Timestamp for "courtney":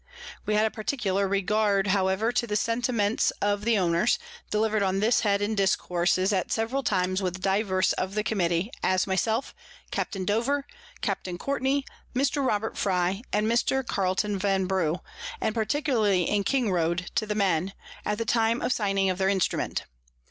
11.37-11.85